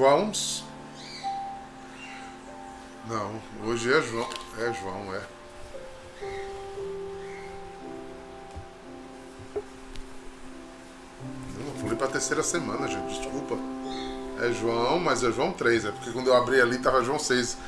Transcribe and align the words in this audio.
Joãos. 0.00 0.64
Não, 3.06 3.38
hoje 3.66 3.92
é 3.92 4.00
João. 4.00 4.30
É 4.58 4.72
João, 4.72 5.14
é. 5.14 5.20
Eu 11.54 11.72
pulei 11.78 11.96
para 11.98 12.06
a 12.06 12.10
terceira 12.10 12.42
semana, 12.42 12.88
gente. 12.88 13.14
Desculpa. 13.14 13.58
É 14.40 14.50
João, 14.54 14.98
mas 14.98 15.22
é 15.22 15.30
João 15.30 15.52
3. 15.52 15.84
É 15.84 15.90
porque 15.92 16.12
quando 16.12 16.28
eu 16.28 16.34
abri 16.34 16.62
ali 16.62 16.76
estava 16.76 17.04
João 17.04 17.18
6. 17.18 17.58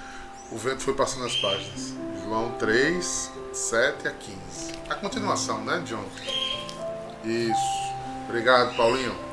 O 0.52 0.56
vento 0.56 0.80
foi 0.80 0.94
passando 0.94 1.26
as 1.26 1.36
páginas. 1.36 1.92
João 2.24 2.52
3, 2.52 3.30
7 3.52 4.08
a 4.08 4.10
15. 4.10 4.72
A 4.88 4.94
continuação, 4.94 5.62
né, 5.62 5.82
John? 5.84 6.04
Isso. 7.24 7.92
Obrigado, 8.26 8.74
Paulinho. 8.74 9.31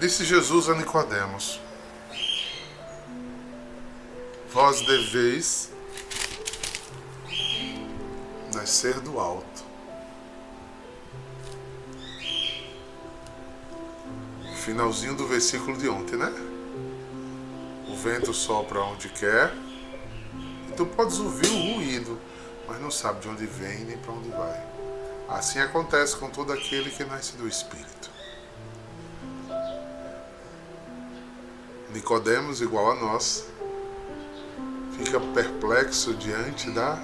Disse 0.00 0.24
Jesus 0.24 0.70
a 0.70 0.74
Nicodemos: 0.74 1.60
Vós 4.50 4.80
deveis 4.80 5.70
nascer 8.54 8.98
do 9.00 9.20
alto. 9.20 9.62
Finalzinho 14.64 15.14
do 15.16 15.26
versículo 15.26 15.76
de 15.76 15.86
ontem, 15.90 16.16
né? 16.16 16.32
O 17.86 17.94
vento 17.94 18.32
sopra 18.32 18.80
onde 18.80 19.10
quer. 19.10 19.52
E 20.70 20.72
tu 20.78 20.86
podes 20.86 21.18
ouvir 21.18 21.46
o 21.46 21.74
ruído, 21.74 22.18
mas 22.66 22.80
não 22.80 22.90
sabe 22.90 23.20
de 23.20 23.28
onde 23.28 23.44
vem 23.44 23.80
nem 23.80 23.98
para 23.98 24.12
onde 24.12 24.30
vai. 24.30 24.66
Assim 25.28 25.58
acontece 25.58 26.16
com 26.16 26.30
todo 26.30 26.54
aquele 26.54 26.90
que 26.90 27.04
nasce 27.04 27.36
do 27.36 27.46
Espírito. 27.46 28.19
Nicodemos, 31.92 32.60
igual 32.60 32.92
a 32.92 32.94
nós, 32.94 33.46
fica 34.96 35.18
perplexo 35.18 36.14
diante 36.14 36.70
da 36.70 37.02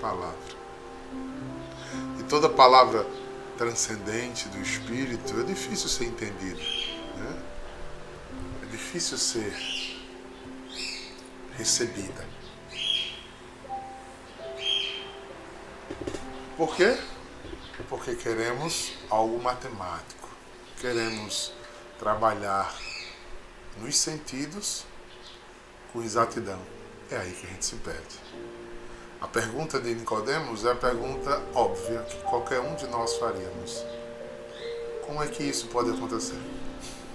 palavra. 0.00 0.54
E 2.20 2.22
toda 2.24 2.48
palavra 2.48 3.06
transcendente 3.56 4.48
do 4.48 4.58
Espírito 4.60 5.40
é 5.40 5.44
difícil 5.44 5.88
ser 5.88 6.04
entendida. 6.04 6.60
Né? 7.16 7.42
É 8.62 8.66
difícil 8.66 9.18
ser 9.18 9.52
recebida. 11.56 12.24
Por 16.56 16.76
quê? 16.76 16.96
Porque 17.88 18.14
queremos 18.14 18.92
algo 19.10 19.42
matemático. 19.42 20.28
Queremos 20.80 21.52
trabalhar 21.98 22.72
nos 23.82 23.96
sentidos 23.96 24.84
com 25.92 26.02
exatidão. 26.02 26.58
É 27.10 27.16
aí 27.16 27.32
que 27.32 27.46
a 27.46 27.50
gente 27.50 27.64
se 27.64 27.76
perde. 27.76 28.20
A 29.20 29.28
pergunta 29.28 29.80
de 29.80 29.94
Nicodemos 29.94 30.64
é 30.64 30.72
a 30.72 30.74
pergunta 30.74 31.40
óbvia 31.54 32.00
que 32.00 32.16
qualquer 32.24 32.60
um 32.60 32.74
de 32.74 32.86
nós 32.88 33.16
faríamos. 33.16 33.84
Como 35.06 35.22
é 35.22 35.28
que 35.28 35.42
isso 35.42 35.66
pode 35.68 35.90
acontecer? 35.90 36.38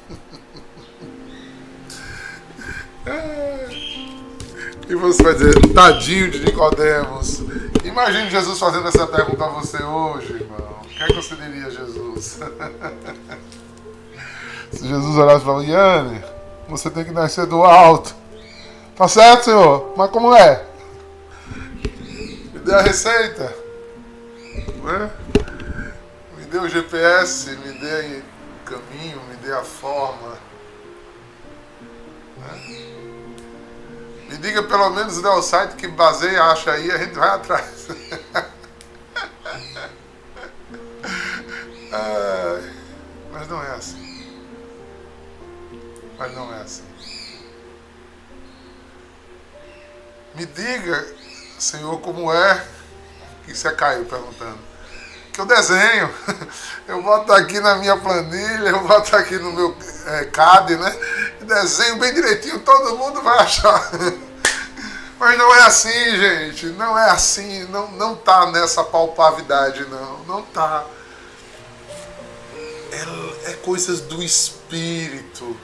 e 4.90 4.96
você 4.96 5.24
vai 5.24 5.34
dizer, 5.34 5.54
tadinho 5.74 6.32
de 6.32 6.40
Nicodemos. 6.40 7.42
Imagine 7.84 8.30
Jesus 8.30 8.58
fazendo 8.58 8.88
essa 8.88 9.06
pergunta 9.06 9.44
a 9.46 9.50
você 9.50 9.84
hoje, 9.84 10.34
irmão. 10.34 10.80
O 10.84 10.88
que 10.88 11.04
é 11.04 11.08
que 11.08 11.14
você 11.14 11.36
diria 11.36 11.68
a 11.68 11.70
Jesus? 11.70 12.40
Se 14.72 14.88
Jesus 14.88 15.18
olhasse 15.18 15.42
e 15.42 15.46
falasse, 15.46 15.70
Yane, 15.70 16.24
você 16.70 16.90
tem 16.90 17.04
que 17.04 17.12
nascer 17.12 17.46
do 17.46 17.64
alto. 17.64 18.16
Tá 18.96 19.08
certo, 19.08 19.46
senhor? 19.46 19.94
Mas 19.98 20.12
como 20.12 20.36
é? 20.36 20.66
Me 22.54 22.60
dê 22.60 22.74
a 22.74 22.82
receita. 22.82 23.56
Me 26.38 26.46
dê 26.46 26.58
o 26.58 26.70
GPS, 26.70 27.52
me 27.52 27.72
dê 27.74 28.22
o 28.22 28.70
caminho, 28.70 29.22
me 29.30 29.36
dê 29.38 29.52
a 29.52 29.64
forma. 29.64 30.38
Né? 32.38 32.78
Me 34.30 34.38
diga 34.38 34.64
pelo 34.64 34.90
menos 34.92 35.22
né, 35.22 35.30
o 35.30 35.42
site 35.42 35.76
que 35.76 35.88
baseia, 35.88 36.44
acha 36.44 36.72
aí, 36.72 36.92
a 36.92 36.98
gente 36.98 37.18
vai 37.18 37.30
atrás. 37.30 37.88
Me 50.40 50.46
diga, 50.46 51.06
Senhor, 51.60 52.00
como 52.00 52.32
é. 52.32 52.66
Que 53.44 53.54
você 53.54 53.70
caiu 53.74 54.06
perguntando. 54.06 54.58
Que 55.34 55.42
eu 55.42 55.46
desenho. 55.46 56.10
Eu 56.88 57.04
boto 57.04 57.34
aqui 57.34 57.60
na 57.60 57.76
minha 57.76 57.96
planilha, 57.98 58.70
eu 58.70 58.80
boto 58.80 59.16
aqui 59.16 59.38
no 59.38 59.54
meu 59.54 59.78
é, 60.08 60.26
CAD, 60.26 60.76
né? 60.76 61.00
Desenho 61.42 61.98
bem 61.98 62.12
direitinho, 62.12 62.60
todo 62.62 62.98
mundo 62.98 63.22
vai 63.22 63.38
achar. 63.38 63.92
Mas 65.20 65.38
não 65.38 65.54
é 65.54 65.62
assim, 65.68 66.18
gente. 66.18 66.66
Não 66.68 66.98
é 66.98 67.12
assim. 67.12 67.66
Não, 67.66 67.92
não 67.92 68.16
tá 68.16 68.50
nessa 68.50 68.84
palpavidade, 68.84 69.86
não. 69.86 70.24
Não 70.24 70.42
tá. 70.42 70.84
É, 72.92 73.52
é 73.52 73.54
coisas 73.64 74.02
do 74.02 74.24
espírito. 74.24 75.56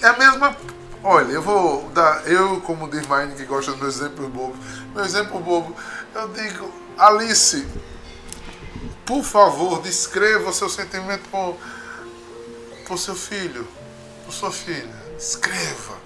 É 0.00 0.06
a 0.06 0.14
mesma 0.14 0.56
Olha, 1.04 1.32
eu 1.32 1.42
vou 1.42 1.90
dar, 1.90 2.28
eu 2.28 2.60
como 2.60 2.88
Divine 2.88 3.34
que 3.36 3.44
gosta 3.44 3.72
do 3.72 3.78
meu 3.78 3.88
exemplo 3.88 4.28
bobo, 4.28 4.56
meu 4.94 5.04
exemplo 5.04 5.40
bobo, 5.40 5.76
eu 6.14 6.28
digo, 6.28 6.72
Alice, 6.96 7.66
por 9.04 9.24
favor, 9.24 9.82
descreva 9.82 10.52
seu 10.52 10.68
sentimento 10.68 11.28
por, 11.28 11.56
por 12.86 12.98
seu 12.98 13.16
filho, 13.16 13.66
por 14.24 14.32
sua 14.32 14.52
filha. 14.52 15.02
Escreva. 15.18 15.96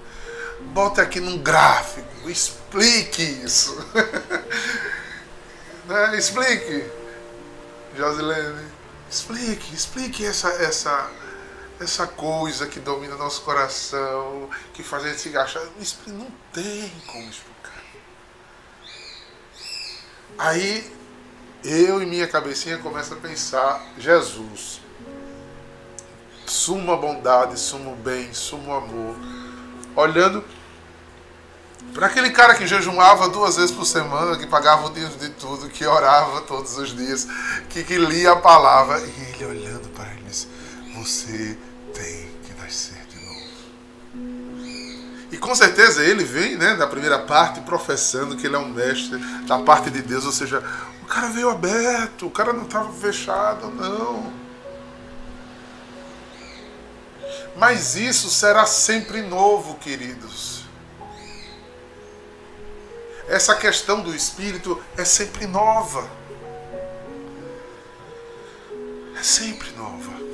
Bote 0.72 1.00
aqui 1.00 1.20
num 1.20 1.38
gráfico, 1.38 2.30
explique 2.30 3.22
isso. 3.22 3.76
né? 5.86 6.16
Explique, 6.16 6.90
Josilene. 7.96 8.66
Explique, 9.10 9.74
explique 9.74 10.24
essa, 10.24 10.48
essa, 10.48 11.10
essa 11.80 12.06
coisa 12.06 12.66
que 12.66 12.80
domina 12.80 13.16
nosso 13.16 13.42
coração, 13.42 14.48
que 14.72 14.82
faz 14.82 15.04
a 15.04 15.08
gente 15.08 15.20
se 15.20 15.28
gastar. 15.28 15.62
Não 16.06 16.26
tem 16.52 16.92
como 17.06 17.28
explicar. 17.28 17.82
Aí 20.38 20.92
eu 21.64 22.02
e 22.02 22.06
minha 22.06 22.26
cabecinha 22.26 22.78
começa 22.78 23.14
a 23.14 23.18
pensar 23.18 23.84
Jesus. 23.98 24.80
Suma 26.46 26.96
bondade, 26.96 27.58
sumo 27.58 27.96
bem, 27.96 28.32
sumo 28.32 28.72
amor. 28.72 29.16
Olhando 29.96 30.44
para 31.92 32.06
aquele 32.06 32.30
cara 32.30 32.54
que 32.54 32.66
jejuava 32.66 33.28
duas 33.28 33.56
vezes 33.56 33.70
por 33.70 33.84
semana, 33.84 34.36
que 34.36 34.46
pagava 34.46 34.86
o 34.86 34.90
dia 34.90 35.08
de 35.08 35.30
tudo, 35.30 35.68
que 35.68 35.84
orava 35.86 36.42
todos 36.42 36.76
os 36.76 36.94
dias, 36.94 37.26
que, 37.70 37.82
que 37.82 37.96
lia 37.96 38.32
a 38.32 38.36
palavra, 38.36 38.98
e 39.00 39.32
ele 39.34 39.44
olhando 39.44 39.88
para 39.88 40.12
ele 40.12 40.24
disse, 40.28 40.46
você 40.96 41.58
tem 41.92 42.28
que 42.42 42.54
nascer 42.58 42.98
de 43.08 43.16
novo. 43.24 43.46
E 45.30 45.36
com 45.36 45.54
certeza 45.54 46.02
ele 46.02 46.24
vem, 46.24 46.56
né, 46.56 46.74
da 46.74 46.86
primeira 46.86 47.18
parte, 47.18 47.60
professando 47.60 48.36
que 48.36 48.46
ele 48.46 48.56
é 48.56 48.58
um 48.58 48.70
mestre 48.70 49.18
da 49.46 49.58
parte 49.58 49.90
de 49.90 50.00
Deus, 50.00 50.24
ou 50.24 50.32
seja, 50.32 50.62
o 51.02 51.06
cara 51.06 51.28
veio 51.28 51.50
aberto, 51.50 52.26
o 52.26 52.30
cara 52.30 52.52
não 52.52 52.62
estava 52.62 52.90
fechado, 52.92 53.68
não. 53.70 54.32
Mas 57.56 57.94
isso 57.94 58.30
será 58.30 58.64
sempre 58.64 59.22
novo, 59.22 59.74
queridos. 59.76 60.64
Essa 63.28 63.54
questão 63.54 64.00
do 64.00 64.14
espírito 64.14 64.82
é 64.96 65.04
sempre 65.04 65.46
nova. 65.46 66.08
É 69.18 69.22
sempre 69.22 69.70
nova. 69.72 70.25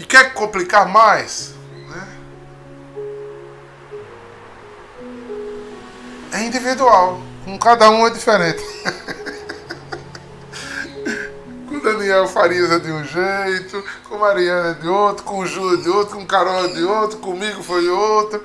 E 0.00 0.04
quer 0.06 0.32
complicar 0.32 0.88
mais? 0.88 1.52
Né? 1.90 2.08
É 6.32 6.40
individual. 6.40 7.20
Com 7.44 7.58
cada 7.58 7.90
um 7.90 8.06
é 8.06 8.10
diferente. 8.10 8.62
com 11.68 11.78
Daniel 11.80 12.26
Farias 12.26 12.70
é 12.70 12.78
de 12.78 12.90
um 12.90 13.04
jeito, 13.04 13.84
com 14.08 14.16
Mariana 14.16 14.70
é 14.70 14.74
de 14.80 14.88
outro, 14.88 15.22
com 15.22 15.44
Júlio 15.44 15.78
é 15.78 15.82
de 15.82 15.90
outro, 15.90 16.16
com 16.16 16.26
Carol 16.26 16.64
é 16.64 16.68
de 16.68 16.82
outro, 16.82 17.18
comigo 17.18 17.62
foi 17.62 17.86
outro. 17.90 18.42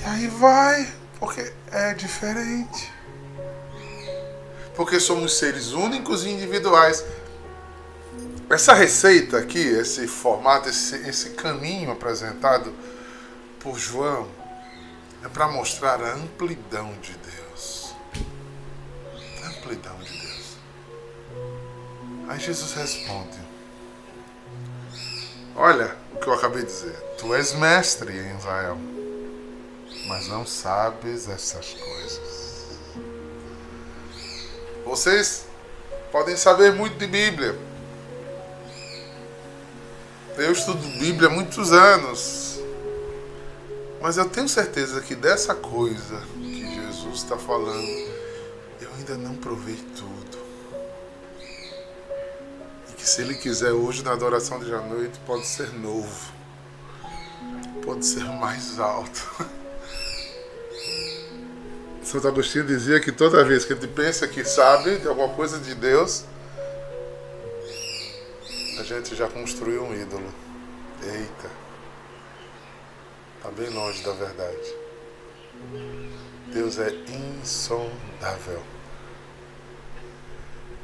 E 0.00 0.04
aí 0.04 0.26
vai, 0.26 0.92
porque 1.20 1.52
é 1.70 1.94
diferente. 1.94 2.92
Porque 4.74 4.98
somos 4.98 5.38
seres 5.38 5.70
únicos 5.70 6.26
e 6.26 6.30
individuais. 6.30 7.04
Essa 8.50 8.72
receita 8.72 9.38
aqui, 9.38 9.58
esse 9.58 10.06
formato, 10.06 10.68
esse, 10.68 10.96
esse 11.08 11.30
caminho 11.30 11.90
apresentado 11.90 12.72
por 13.60 13.78
João, 13.78 14.28
é 15.24 15.28
para 15.28 15.48
mostrar 15.48 16.02
a 16.02 16.14
amplidão 16.14 16.92
de 17.02 17.12
Deus. 17.12 17.94
A 19.44 19.48
amplidão 19.48 19.98
de 19.98 20.12
Deus. 20.12 20.56
Aí 22.28 22.40
Jesus 22.40 22.72
responde: 22.72 23.38
Olha 25.54 25.96
o 26.14 26.18
que 26.18 26.26
eu 26.26 26.32
acabei 26.32 26.62
de 26.62 26.68
dizer. 26.68 26.96
Tu 27.18 27.34
és 27.34 27.52
mestre 27.52 28.12
em 28.12 28.36
Israel, 28.36 28.78
mas 30.06 30.28
não 30.28 30.46
sabes 30.46 31.28
essas 31.28 31.74
coisas. 31.74 32.78
Vocês 34.86 35.44
podem 36.10 36.36
saber 36.36 36.72
muito 36.72 36.96
de 36.96 37.06
Bíblia, 37.06 37.58
eu 40.44 40.52
estudo 40.52 40.86
Bíblia 40.98 41.28
há 41.28 41.32
muitos 41.32 41.72
anos. 41.72 42.60
Mas 44.00 44.16
eu 44.16 44.28
tenho 44.28 44.48
certeza 44.48 45.00
que 45.00 45.14
dessa 45.14 45.54
coisa 45.54 46.22
que 46.36 46.74
Jesus 46.74 47.16
está 47.16 47.36
falando, 47.36 47.88
eu 48.80 48.88
ainda 48.96 49.16
não 49.16 49.34
provei 49.34 49.76
tudo. 49.96 50.38
E 52.88 52.92
que 52.96 53.08
se 53.08 53.22
Ele 53.22 53.34
quiser 53.34 53.72
hoje 53.72 54.04
na 54.04 54.12
adoração 54.12 54.60
de 54.60 54.70
noite, 54.70 55.18
pode 55.26 55.46
ser 55.46 55.72
novo. 55.72 56.32
Pode 57.84 58.06
ser 58.06 58.24
mais 58.24 58.78
alto. 58.78 59.26
Santo 62.02 62.28
Agostinho 62.28 62.64
dizia 62.64 63.00
que 63.00 63.12
toda 63.12 63.44
vez 63.44 63.64
que 63.64 63.72
a 63.72 63.76
gente 63.76 63.88
pensa 63.88 64.26
que 64.26 64.44
sabe 64.44 64.98
de 64.98 65.08
alguma 65.08 65.28
coisa 65.34 65.58
de 65.58 65.74
Deus, 65.74 66.24
gente 68.88 69.14
já 69.14 69.28
construiu 69.28 69.84
um 69.84 69.94
ídolo. 69.94 70.32
Eita, 71.02 71.50
está 73.36 73.50
bem 73.50 73.68
longe 73.68 74.02
da 74.02 74.12
verdade. 74.12 74.74
Deus 76.46 76.78
é 76.78 76.90
insondável. 76.90 78.62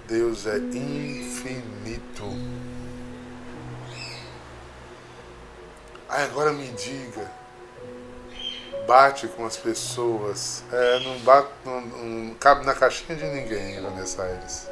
Deus 0.06 0.47
é 0.47 0.59
infinito. 0.59 2.25
Aí 6.06 6.25
agora 6.25 6.53
me 6.53 6.69
diga, 6.69 7.33
bate 8.87 9.27
com 9.29 9.47
as 9.47 9.56
pessoas, 9.56 10.62
é, 10.71 11.01
não, 11.01 11.19
bate, 11.21 11.49
não, 11.65 11.81
não 11.81 12.35
cabe 12.35 12.67
na 12.67 12.75
caixinha 12.75 13.17
de 13.17 13.25
ninguém, 13.25 13.81
Vanessa 13.81 14.23
Aires. 14.23 14.69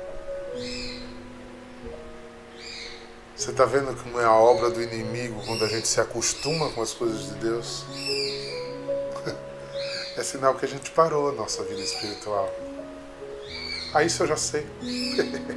Você 3.34 3.50
está 3.50 3.64
vendo 3.64 3.96
como 4.02 4.20
é 4.20 4.25
a 4.25 4.34
obra 4.34 4.70
do 4.70 4.82
inimigo 4.82 5.43
quando 5.46 5.64
a 5.64 5.69
gente 5.69 5.88
se 5.88 6.00
acostuma 6.00 6.70
com 6.70 6.82
as 6.82 6.93
coisas 6.93 7.26
de 7.26 7.34
Deus? 7.34 7.84
É 10.14 10.23
sinal 10.23 10.55
que 10.55 10.67
a 10.67 10.69
gente 10.69 10.90
parou 10.90 11.31
a 11.31 11.32
nossa 11.32 11.62
vida 11.64 11.81
espiritual. 11.81 12.55
Ah, 13.94 14.05
isso 14.05 14.23
eu 14.23 14.26
já 14.26 14.37
sei. 14.37 14.67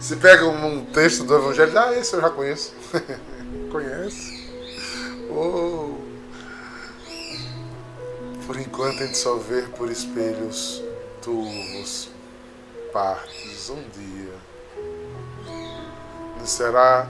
Se 0.00 0.16
pega 0.16 0.44
um 0.44 0.84
texto 0.86 1.22
do 1.22 1.36
Evangelho, 1.36 1.78
ah, 1.78 1.96
esse 1.96 2.14
eu 2.14 2.20
já 2.20 2.28
conheço. 2.28 2.74
Conhece? 3.70 4.50
Oh. 5.30 5.94
Por 8.48 8.58
enquanto 8.58 9.00
a 9.00 9.06
gente 9.06 9.16
só 9.16 9.36
vê 9.36 9.62
por 9.62 9.88
espelhos 9.92 10.82
turvos, 11.22 12.10
partes, 12.92 13.70
um 13.70 13.82
dia 13.90 14.34
será 16.46 17.08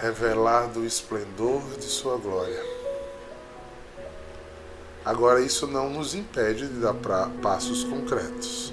revelado 0.00 0.80
o 0.80 0.86
esplendor 0.86 1.62
de 1.78 1.84
sua 1.84 2.16
glória. 2.16 2.62
Agora, 5.04 5.40
isso 5.40 5.66
não 5.66 5.88
nos 5.88 6.14
impede 6.14 6.68
de 6.68 6.80
dar 6.80 6.94
passos 7.42 7.82
concretos. 7.84 8.72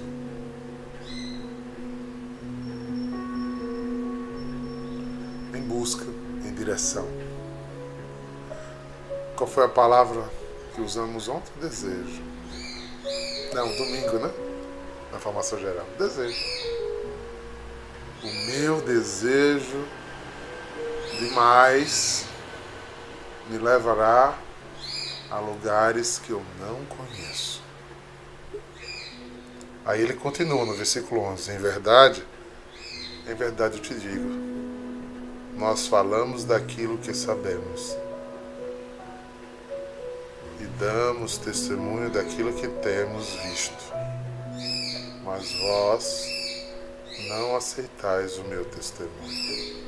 Em 5.54 5.62
busca, 5.62 6.04
em 6.44 6.54
direção. 6.54 7.06
Qual 9.34 9.48
foi 9.48 9.64
a 9.64 9.68
palavra 9.68 10.30
que 10.74 10.80
usamos 10.82 11.28
ontem? 11.28 11.50
Desejo. 11.60 12.22
Não, 13.54 13.68
domingo, 13.76 14.18
né? 14.18 14.30
Na 15.10 15.18
formação 15.18 15.58
geral. 15.58 15.86
Desejo. 15.98 16.75
O 18.26 18.46
meu 18.50 18.80
desejo 18.80 19.86
demais 21.16 22.26
me 23.48 23.56
levará 23.56 24.36
a 25.30 25.38
lugares 25.38 26.18
que 26.18 26.30
eu 26.30 26.42
não 26.58 26.84
conheço. 26.86 27.62
Aí 29.84 30.02
ele 30.02 30.14
continua 30.14 30.64
no 30.66 30.74
versículo 30.74 31.20
11: 31.20 31.52
Em 31.52 31.58
verdade, 31.58 32.26
em 33.28 33.34
verdade 33.36 33.76
eu 33.76 33.82
te 33.82 33.94
digo, 33.94 34.28
nós 35.56 35.86
falamos 35.86 36.42
daquilo 36.42 36.98
que 36.98 37.14
sabemos 37.14 37.96
e 40.58 40.64
damos 40.80 41.38
testemunho 41.38 42.10
daquilo 42.10 42.52
que 42.54 42.66
temos 42.66 43.34
visto, 43.44 43.92
mas 45.22 45.52
vós 45.60 46.35
não 47.28 47.56
aceitais 47.56 48.36
o 48.38 48.44
meu 48.44 48.64
testemunho. 48.64 49.86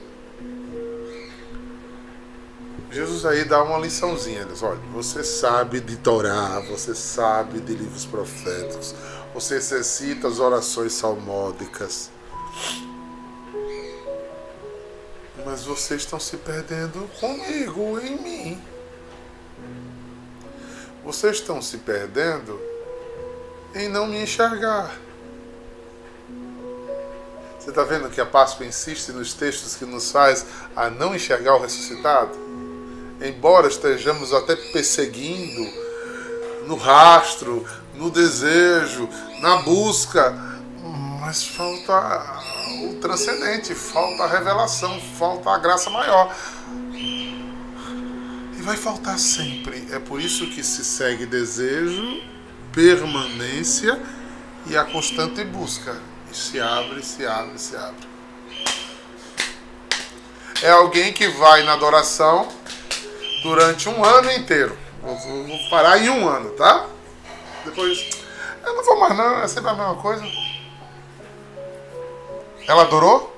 Jesus 2.90 3.26
aí 3.26 3.44
dá 3.44 3.62
uma 3.62 3.78
liçãozinha. 3.78 4.40
Ele 4.40 4.52
diz, 4.52 4.62
olha, 4.62 4.80
você 4.92 5.22
sabe 5.22 5.80
de 5.80 5.96
Torá, 5.96 6.60
você 6.60 6.94
sabe 6.94 7.60
de 7.60 7.74
livros 7.74 8.06
proféticos, 8.06 8.94
você 9.34 9.56
exercita 9.56 10.26
as 10.26 10.38
orações 10.38 10.92
salmódicas. 10.92 12.10
Mas 15.44 15.64
vocês 15.64 16.02
estão 16.02 16.18
se 16.18 16.36
perdendo 16.38 17.08
comigo, 17.20 17.98
em 18.00 18.20
mim. 18.20 18.62
Vocês 21.04 21.36
estão 21.36 21.62
se 21.62 21.78
perdendo 21.78 22.60
em 23.74 23.88
não 23.88 24.06
me 24.06 24.22
enxergar. 24.22 25.07
Você 27.68 27.72
está 27.72 27.84
vendo 27.84 28.08
que 28.08 28.18
a 28.18 28.24
Páscoa 28.24 28.64
insiste 28.64 29.12
nos 29.12 29.34
textos 29.34 29.76
que 29.76 29.84
nos 29.84 30.10
faz 30.10 30.46
a 30.74 30.88
não 30.88 31.14
enxergar 31.14 31.54
o 31.54 31.60
ressuscitado? 31.60 32.30
embora 33.20 33.68
estejamos 33.68 34.32
até 34.32 34.56
perseguindo, 34.56 35.70
no 36.66 36.76
rastro, 36.76 37.66
no 37.94 38.10
desejo, 38.10 39.06
na 39.42 39.56
busca, 39.56 40.34
mas 41.20 41.44
falta 41.44 42.40
o 42.84 42.94
transcendente, 43.02 43.74
falta 43.74 44.22
a 44.22 44.26
revelação, 44.28 44.98
falta 45.18 45.50
a 45.50 45.58
graça 45.58 45.90
maior. 45.90 46.34
E 46.94 48.62
vai 48.62 48.78
faltar 48.78 49.18
sempre. 49.18 49.86
É 49.92 49.98
por 49.98 50.22
isso 50.22 50.46
que 50.46 50.62
se 50.62 50.82
segue 50.82 51.26
desejo, 51.26 52.22
permanência 52.72 54.00
e 54.66 54.74
a 54.74 54.86
constante 54.86 55.44
busca. 55.44 56.07
E 56.30 56.34
se 56.34 56.60
abre, 56.60 57.02
se 57.02 57.26
abre, 57.26 57.58
se 57.58 57.76
abre. 57.76 58.08
É 60.62 60.70
alguém 60.70 61.12
que 61.12 61.28
vai 61.28 61.62
na 61.62 61.74
adoração 61.74 62.48
durante 63.42 63.88
um 63.88 64.04
ano 64.04 64.30
inteiro. 64.32 64.76
Vou, 65.00 65.16
vou 65.16 65.70
parar 65.70 65.98
em 65.98 66.10
um 66.10 66.28
ano, 66.28 66.50
tá? 66.50 66.86
Depois, 67.64 68.10
eu 68.64 68.74
não 68.74 68.84
vou 68.84 68.98
mais 68.98 69.16
não, 69.16 69.40
é 69.40 69.48
sempre 69.48 69.70
a 69.70 69.74
mesma 69.74 69.96
coisa. 69.96 70.24
Ela 72.66 72.82
adorou? 72.82 73.34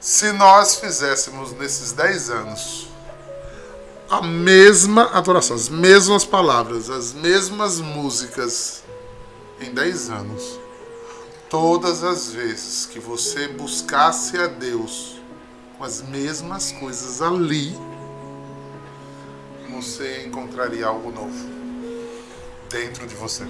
Se 0.00 0.32
nós 0.32 0.76
fizéssemos 0.76 1.52
nesses 1.52 1.92
10 1.92 2.30
anos 2.30 2.87
a 4.10 4.22
mesma 4.22 5.10
adoração, 5.12 5.54
as 5.54 5.68
mesmas 5.68 6.24
palavras, 6.24 6.88
as 6.88 7.12
mesmas 7.12 7.78
músicas 7.78 8.82
em 9.60 9.72
10 9.72 10.10
anos, 10.10 10.58
todas 11.50 12.02
as 12.02 12.32
vezes 12.32 12.86
que 12.86 12.98
você 12.98 13.48
buscasse 13.48 14.38
a 14.38 14.46
Deus 14.46 15.20
com 15.76 15.84
as 15.84 16.00
mesmas 16.00 16.72
coisas 16.72 17.20
ali, 17.20 17.76
você 19.70 20.24
encontraria 20.26 20.86
algo 20.86 21.12
novo 21.12 21.48
dentro 22.70 23.06
de 23.06 23.14
você. 23.14 23.44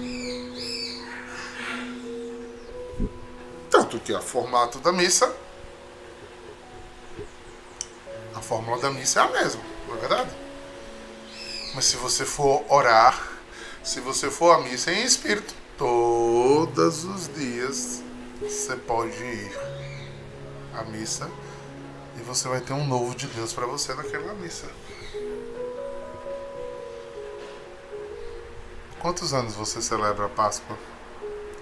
Tanto 3.69 3.99
que 3.99 4.13
o 4.13 4.21
formato 4.21 4.79
da 4.79 4.91
missa, 4.91 5.33
a 8.35 8.41
fórmula 8.41 8.79
da 8.79 8.91
missa 8.91 9.21
é 9.21 9.23
a 9.23 9.27
mesma, 9.41 9.61
não 9.87 9.95
é 9.95 9.99
verdade? 9.99 10.48
Mas 11.73 11.85
se 11.85 11.97
você 11.97 12.25
for 12.25 12.65
orar, 12.67 13.27
se 13.83 13.99
você 13.99 14.29
for 14.29 14.51
à 14.51 14.61
missa 14.61 14.91
em 14.91 15.03
espírito, 15.03 15.53
todos 15.77 17.05
os 17.05 17.27
dias 17.33 18.01
você 18.41 18.75
pode 18.75 19.15
ir 19.23 19.59
à 20.73 20.83
missa 20.83 21.29
e 22.17 22.21
você 22.21 22.47
vai 22.47 22.59
ter 22.61 22.73
um 22.73 22.85
novo 22.85 23.15
de 23.15 23.27
Deus 23.27 23.53
para 23.53 23.65
você 23.65 23.93
naquela 23.93 24.33
missa. 24.33 24.67
Quantos 28.99 29.33
anos 29.33 29.53
você 29.53 29.81
celebra 29.81 30.25
a 30.25 30.29
Páscoa? 30.29 30.77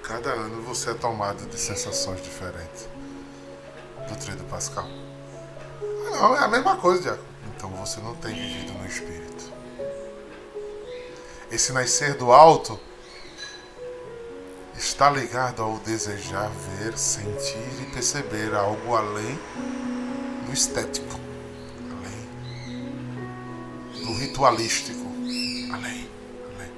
Cada 0.01 0.31
ano 0.31 0.61
você 0.63 0.91
é 0.91 0.93
tomado 0.93 1.45
de 1.47 1.59
sensações 1.59 2.23
diferentes 2.23 2.87
do 4.07 4.15
tríduo 4.15 4.45
pascal. 4.47 4.87
Ah, 4.87 6.09
não, 6.11 6.35
é 6.35 6.39
a 6.39 6.47
mesma 6.47 6.77
coisa, 6.77 7.01
Diaco. 7.01 7.23
Então 7.55 7.69
você 7.71 7.99
não 7.99 8.15
tem 8.15 8.33
vivido 8.33 8.73
no 8.73 8.87
Espírito. 8.87 9.56
Esse 11.49 11.71
nascer 11.71 12.15
do 12.15 12.31
alto 12.33 12.77
está 14.77 15.09
ligado 15.09 15.63
ao 15.63 15.79
desejar 15.79 16.49
ver, 16.49 16.97
sentir 16.97 17.81
e 17.81 17.85
perceber 17.93 18.53
algo 18.53 18.95
além 18.95 19.39
do 20.45 20.51
estético, 20.53 21.17
além 21.89 22.27
do 24.03 24.13
ritualístico, 24.13 25.07
além, 25.73 26.09
além. 26.53 26.71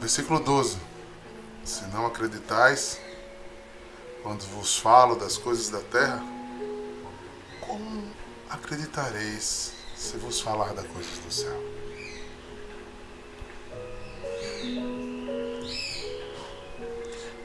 Versículo 0.00 0.40
12. 0.40 0.78
Se 1.64 1.84
não 1.86 2.06
acreditais, 2.06 2.98
quando 4.22 4.42
vos 4.54 4.76
falo 4.76 5.14
das 5.14 5.36
coisas 5.36 5.68
da 5.68 5.80
terra, 5.80 6.22
acreditareis 8.50 9.72
se 9.96 10.16
vos 10.16 10.40
falar 10.40 10.72
das 10.74 10.86
coisas 10.86 11.18
do 11.18 11.32
céu? 11.32 11.78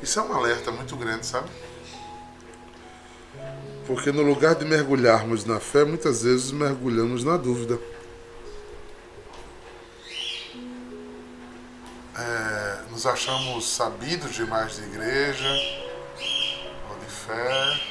Isso 0.02 0.20
é 0.20 0.24
um 0.24 0.34
alerta 0.34 0.72
muito 0.72 0.96
grande, 0.98 1.26
sabe? 1.26 1.50
Porque 3.88 4.12
no 4.12 4.22
lugar 4.22 4.56
de 4.56 4.66
mergulharmos 4.66 5.46
na 5.46 5.60
fé, 5.60 5.84
muitas 5.84 6.24
vezes 6.24 6.52
mergulhamos 6.52 7.24
na 7.24 7.38
dúvida. 7.38 7.80
É, 12.18 12.82
nos 12.92 13.06
achamos 13.06 13.70
sabidos 13.70 14.34
demais 14.36 14.76
de 14.76 14.84
igreja 14.84 15.50
ou 16.90 17.00
de 17.00 17.06
fé. 17.06 17.82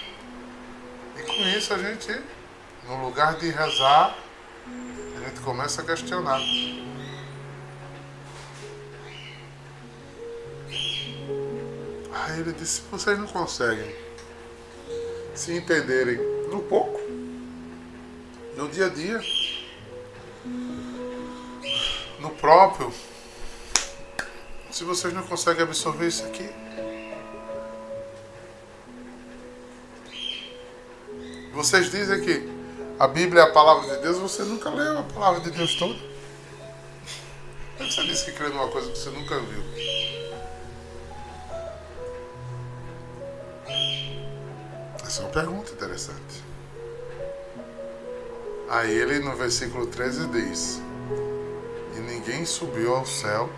E 1.19 1.23
com 1.23 1.43
isso 1.57 1.75
a 1.75 1.79
gente, 1.79 2.23
no 2.87 3.05
lugar 3.05 3.37
de 3.37 3.49
rezar, 3.51 4.17
a 5.17 5.29
gente 5.29 5.41
começa 5.41 5.83
a 5.83 5.85
questionar. 5.85 6.41
Aí 12.13 12.41
ele 12.41 12.53
disse: 12.53 12.83
vocês 12.91 13.19
não 13.19 13.27
conseguem 13.27 13.95
se 15.35 15.53
entenderem 15.57 16.17
no 16.51 16.63
pouco, 16.63 17.01
no 18.57 18.69
dia 18.69 18.87
a 18.87 18.89
dia, 18.89 19.21
no 22.21 22.31
próprio. 22.31 22.93
Se 24.71 24.85
vocês 24.85 25.13
não 25.13 25.23
conseguem 25.23 25.63
absorver 25.63 26.09
isso 26.09 26.25
aqui, 26.25 26.49
vocês 31.53 31.91
dizem 31.91 32.21
que 32.23 32.62
a 33.03 33.09
Bíblia 33.09 33.43
é 33.43 33.45
a 33.47 33.51
palavra 33.51 33.97
de 33.97 34.01
Deus, 34.01 34.17
você 34.19 34.45
nunca 34.45 34.71
leu 34.71 35.01
a 35.01 35.03
palavra 35.03 35.41
de 35.41 35.51
Deus 35.51 35.75
toda. 35.75 35.99
Você 37.77 38.05
disse 38.05 38.27
que 38.27 38.31
crê 38.31 38.49
numa 38.49 38.69
coisa 38.69 38.93
que 38.93 38.97
você 38.97 39.11
nunca 39.11 39.41
viu. 39.41 39.61
Essa 45.05 45.23
é 45.23 45.25
uma 45.25 45.33
pergunta 45.33 45.73
interessante. 45.73 46.45
Aí 48.71 48.93
ele 48.93 49.19
no 49.19 49.35
versículo 49.35 49.89
13 49.89 50.29
diz: 50.29 50.81
E 51.97 51.99
ninguém 51.99 52.47
subiu 52.47 52.95
ao 52.95 53.05
céu 53.05 53.51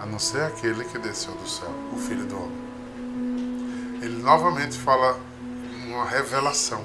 a 0.00 0.06
não 0.06 0.18
ser 0.18 0.42
aquele 0.42 0.84
que 0.86 0.98
desceu 0.98 1.32
do 1.34 1.48
céu, 1.48 1.70
o 1.92 1.98
Filho 1.98 2.26
do 2.26 2.36
Homem. 2.36 4.02
Ele 4.02 4.20
novamente 4.20 4.76
fala 4.76 5.20
uma 5.86 6.04
revelação 6.04 6.84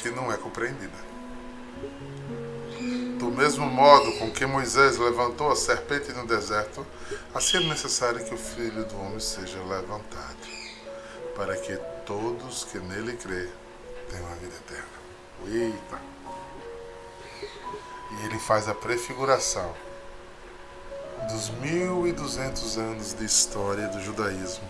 que 0.00 0.10
não 0.10 0.32
é 0.32 0.36
compreendida. 0.36 1.10
Do 3.18 3.30
mesmo 3.30 3.66
modo 3.66 4.12
com 4.18 4.30
que 4.30 4.46
Moisés 4.46 4.98
levantou 4.98 5.50
a 5.50 5.56
serpente 5.56 6.12
no 6.12 6.26
deserto, 6.26 6.86
assim 7.34 7.58
é 7.58 7.68
necessário 7.68 8.24
que 8.24 8.34
o 8.34 8.38
Filho 8.38 8.84
do 8.84 8.98
Homem 8.98 9.20
seja 9.20 9.62
levantado 9.62 10.60
para 11.36 11.56
que 11.56 11.76
todos 12.04 12.64
que 12.64 12.78
nele 12.78 13.16
crê 13.16 13.48
tenham 14.10 14.30
a 14.30 14.34
vida 14.34 14.54
eterna. 14.56 15.00
Eita! 15.46 16.00
E 18.12 18.26
ele 18.26 18.38
faz 18.38 18.68
a 18.68 18.74
prefiguração 18.74 19.74
dos 21.30 21.50
1200 21.50 22.78
anos 22.78 23.14
de 23.14 23.24
história 23.24 23.88
do 23.88 24.00
judaísmo. 24.00 24.68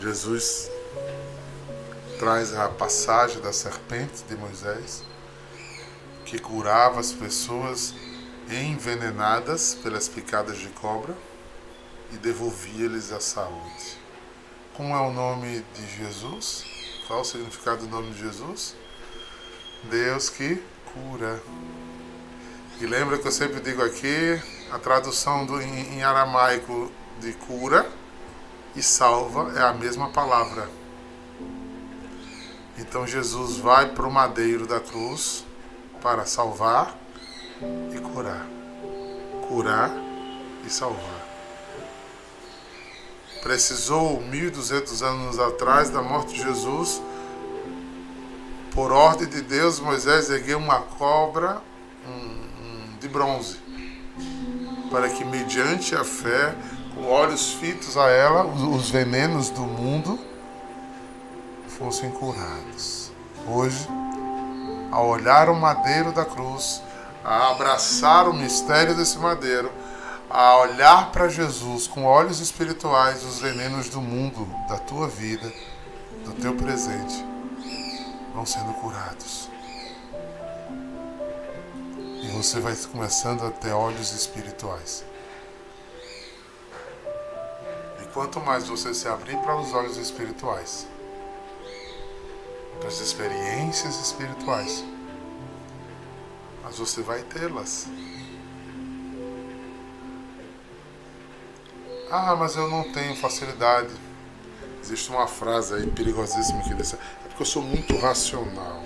Jesus 0.00 0.70
traz 2.18 2.54
a 2.54 2.68
passagem 2.68 3.40
da 3.40 3.52
serpente 3.52 4.22
de 4.28 4.36
Moisés, 4.36 5.02
que 6.24 6.38
curava 6.38 7.00
as 7.00 7.12
pessoas 7.12 7.94
envenenadas 8.50 9.74
pelas 9.82 10.08
picadas 10.08 10.58
de 10.58 10.68
cobra 10.68 11.16
e 12.12 12.16
devolvia-lhes 12.16 13.12
a 13.12 13.20
saúde. 13.20 13.98
Como 14.74 14.94
é 14.94 15.00
o 15.00 15.12
nome 15.12 15.64
de 15.74 15.96
Jesus? 15.96 16.64
Qual 17.06 17.20
o 17.20 17.24
significado 17.24 17.86
do 17.86 17.88
nome 17.88 18.12
de 18.12 18.20
Jesus? 18.20 18.74
Deus 19.84 20.28
que 20.30 20.62
cura. 20.92 21.42
E 22.80 22.86
lembra 22.86 23.18
que 23.18 23.26
eu 23.26 23.32
sempre 23.32 23.60
digo 23.60 23.82
aqui, 23.82 24.40
a 24.72 24.78
tradução 24.78 25.46
do, 25.46 25.60
em, 25.60 25.94
em 25.94 26.02
aramaico 26.02 26.90
de 27.20 27.32
cura 27.32 27.88
e 28.74 28.82
salva 28.82 29.52
é 29.56 29.62
a 29.62 29.72
mesma 29.72 30.10
palavra. 30.10 30.68
Então 32.78 33.06
Jesus 33.06 33.58
vai 33.58 33.90
para 33.90 34.06
o 34.06 34.12
madeiro 34.12 34.66
da 34.66 34.80
cruz 34.80 35.44
para 36.02 36.26
salvar 36.26 36.96
e 37.94 37.98
curar. 37.98 38.46
Curar 39.48 39.90
e 40.66 40.70
salvar 40.70 41.24
precisou 43.44 44.22
1200 44.22 45.02
anos 45.02 45.38
atrás 45.38 45.90
da 45.90 46.00
morte 46.00 46.32
de 46.32 46.42
Jesus, 46.42 47.00
por 48.72 48.90
ordem 48.90 49.28
de 49.28 49.42
Deus, 49.42 49.78
Moisés 49.78 50.30
ergueu 50.30 50.56
uma 50.56 50.80
cobra 50.80 51.60
um, 52.08 52.10
um, 52.10 52.98
de 52.98 53.06
bronze, 53.06 53.58
para 54.90 55.10
que, 55.10 55.26
mediante 55.26 55.94
a 55.94 56.02
fé, 56.02 56.54
com 56.94 57.04
olhos 57.04 57.52
fitos 57.52 57.98
a 57.98 58.08
ela, 58.08 58.46
os 58.46 58.88
venenos 58.88 59.50
do 59.50 59.60
mundo 59.60 60.18
fossem 61.78 62.10
curados. 62.10 63.10
Hoje, 63.46 63.86
ao 64.90 65.08
olhar 65.08 65.48
o 65.48 65.54
madeiro 65.54 66.12
da 66.12 66.24
cruz, 66.24 66.82
a 67.24 67.50
abraçar 67.50 68.28
o 68.28 68.34
mistério 68.34 68.94
desse 68.94 69.18
madeiro, 69.18 69.70
a 70.30 70.56
olhar 70.58 71.10
para 71.10 71.28
Jesus 71.28 71.86
com 71.86 72.04
olhos 72.04 72.40
espirituais 72.40 73.24
os 73.24 73.40
venenos 73.40 73.88
do 73.88 74.00
mundo, 74.00 74.48
da 74.68 74.78
tua 74.78 75.08
vida, 75.08 75.52
do 76.24 76.32
teu 76.40 76.54
presente, 76.54 77.24
vão 78.34 78.46
sendo 78.46 78.72
curados. 78.74 79.48
E 82.22 82.28
você 82.28 82.60
vai 82.60 82.74
começando 82.90 83.44
a 83.44 83.50
ter 83.50 83.72
olhos 83.72 84.12
espirituais. 84.12 85.04
E 88.02 88.06
quanto 88.12 88.40
mais 88.40 88.66
você 88.66 88.94
se 88.94 89.08
abrir 89.08 89.36
para 89.38 89.56
os 89.56 89.72
olhos 89.74 89.96
espirituais, 89.96 90.86
as 92.86 93.00
experiências 93.00 93.96
espirituais, 94.00 94.84
mas 96.62 96.78
você 96.78 97.02
vai 97.02 97.22
tê-las. 97.22 97.88
Ah, 102.10 102.36
mas 102.36 102.54
eu 102.56 102.68
não 102.68 102.92
tenho 102.92 103.16
facilidade. 103.16 103.92
Existe 104.82 105.10
uma 105.10 105.26
frase 105.26 105.74
aí 105.74 105.86
perigosíssima 105.90 106.62
que 106.62 106.74
diz: 106.74 106.94
é 106.94 106.98
porque 107.28 107.42
eu 107.42 107.46
sou 107.46 107.62
muito 107.62 107.96
racional. 107.96 108.82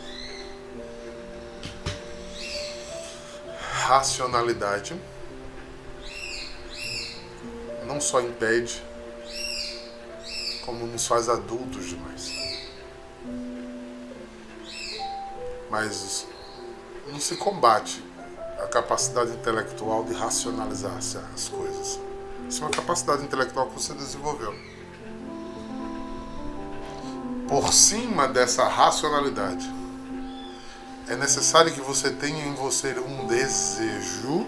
Racionalidade 3.61 4.99
não 7.85 8.01
só 8.01 8.21
impede, 8.21 8.83
como 10.65 10.87
nos 10.87 11.07
faz 11.07 11.29
adultos 11.29 11.87
demais. 11.87 12.38
Mas 15.71 16.27
não 17.07 17.21
se 17.21 17.37
combate 17.37 18.05
a 18.63 18.67
capacidade 18.67 19.31
intelectual 19.33 20.05
de 20.05 20.15
racionalizar 20.15 20.97
as 20.97 21.49
coisas. 21.49 22.01
Isso 22.49 22.63
é 22.63 22.67
uma 22.67 22.71
capacidade 22.71 23.23
intelectual 23.23 23.67
que 23.69 23.75
você 23.75 23.93
desenvolveu. 23.95 24.55
Por 27.47 27.73
cima 27.73 28.29
dessa 28.29 28.67
racionalidade, 28.69 29.69
é 31.09 31.17
necessário 31.17 31.73
que 31.73 31.81
você 31.81 32.11
tenha 32.11 32.47
em 32.47 32.55
você 32.55 32.99
um 32.99 33.27
desejo 33.27 34.47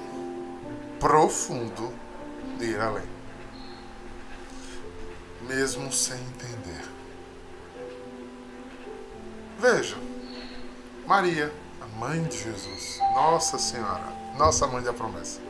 profundo 0.98 1.92
de 2.58 2.66
ir 2.66 2.80
além, 2.80 3.08
mesmo 5.48 5.90
sem 5.90 6.18
entender. 6.18 6.84
Veja, 9.58 9.96
Maria, 11.10 11.52
a 11.80 11.86
mãe 11.98 12.22
de 12.22 12.38
Jesus, 12.38 13.00
Nossa 13.16 13.58
Senhora, 13.58 14.12
nossa 14.38 14.64
mãe 14.68 14.80
da 14.80 14.92
promessa. 14.92 15.40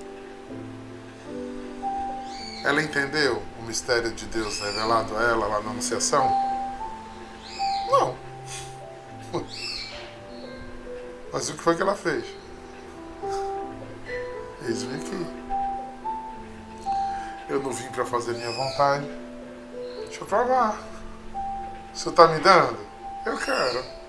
Ela 2.65 2.83
entendeu 2.83 3.43
o 3.59 3.63
mistério 3.65 4.11
de 4.11 4.25
Deus 4.25 4.59
revelado 4.59 5.15
a 5.19 5.23
ela 5.23 5.47
lá 5.47 5.61
na 5.61 5.69
Anunciação? 5.73 6.31
Não. 7.91 8.17
Mas 11.31 11.51
o 11.51 11.53
que 11.53 11.63
foi 11.63 11.77
que 11.77 11.83
ela 11.83 11.95
fez? 11.95 12.25
Eis-me 14.67 14.95
aqui. 14.95 15.27
Eu 17.51 17.63
não 17.63 17.71
vim 17.71 17.89
para 17.89 18.07
fazer 18.07 18.33
minha 18.33 18.51
vontade. 18.51 19.07
Deixa 20.07 20.23
eu 20.23 20.27
provar. 20.27 20.81
O 21.93 21.97
senhor 21.99 22.13
está 22.13 22.29
me 22.29 22.41
dando? 22.41 22.79
Eu 23.27 23.37
quero. 23.37 24.00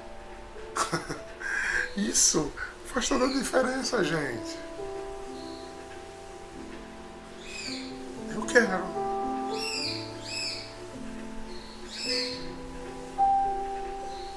Isso 2.09 2.51
faz 2.85 3.07
toda 3.07 3.25
a 3.25 3.27
diferença, 3.27 4.03
gente. 4.03 4.57
Eu 8.33 8.41
quero. 8.43 9.01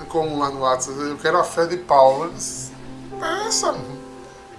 Como 0.09 0.39
lá 0.39 0.51
no 0.51 0.61
WhatsApp, 0.61 0.97
eu 1.01 1.19
quero 1.19 1.39
a 1.39 1.45
fé 1.45 1.67
de 1.67 1.79
Paulo 1.79 2.33
peça 3.19 3.75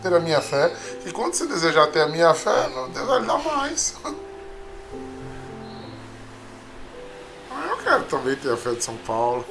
ter 0.02 0.14
a 0.14 0.20
minha 0.20 0.42
fé. 0.42 0.76
E 1.06 1.12
quando 1.12 1.34
você 1.36 1.46
desejar 1.46 1.88
ter 1.88 2.02
a 2.02 2.08
minha 2.08 2.34
fé, 2.34 2.70
Deus 2.94 3.08
vai 3.08 3.22
lhe 3.22 3.28
dar 3.28 3.38
mais. 3.38 3.96
Eu 7.70 7.78
quero 7.78 8.04
também 8.06 8.36
ter 8.36 8.52
a 8.52 8.58
fé 8.58 8.74
de 8.74 8.84
São 8.84 8.98
Paulo, 8.98 9.46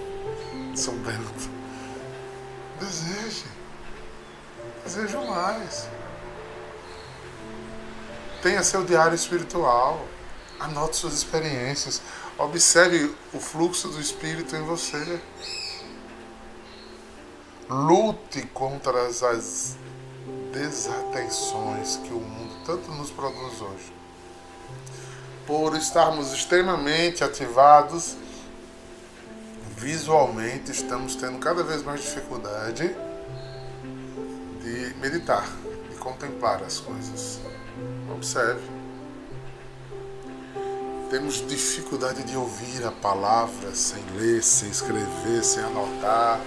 de 0.73 0.80
São 0.80 0.94
Bento. 0.96 1.53
Deseje. 2.81 3.45
Desejo 4.85 5.25
mais. 5.26 5.88
Tenha 8.43 8.62
seu 8.62 8.85
diário 8.85 9.14
espiritual. 9.14 10.07
Anote 10.59 10.97
suas 10.97 11.14
experiências. 11.14 12.02
Observe 12.38 13.14
o 13.33 13.38
fluxo 13.38 13.88
do 13.88 14.00
Espírito 14.00 14.57
em 14.57 14.62
você. 14.62 15.21
Lute 17.69 18.43
contra 18.52 19.07
as 19.07 19.76
desatenções 20.52 21.97
que 21.97 22.12
o 22.12 22.21
mundo 22.21 22.54
tanto 22.66 22.90
nos 22.93 23.11
produz 23.11 23.61
hoje. 23.61 23.93
Por 25.47 25.76
estarmos 25.76 26.33
extremamente 26.33 27.25
ativados 27.25 28.16
visualmente, 29.76 30.71
estamos 30.71 31.16
tendo 31.16 31.38
cada 31.38 31.62
vez 31.62 31.83
mais 31.83 32.00
dificuldade 32.00 32.95
de 34.62 34.95
meditar, 35.00 35.47
de 35.90 35.97
contemplar 35.97 36.62
as 36.62 36.81
coisas. 36.81 37.40
Observe. 38.14 38.62
Temos 41.10 41.47
dificuldade 41.47 42.25
de 42.25 42.37
ouvir 42.37 42.84
a 42.84 42.91
palavra 42.91 43.75
sem 43.75 44.02
ler, 44.17 44.43
sem 44.43 44.71
escrever, 44.71 45.45
sem 45.45 45.63
anotar 45.63 46.41